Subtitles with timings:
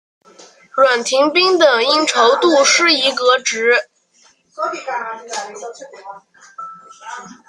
[0.71, 3.75] 阮廷宾因筹度失宜革职。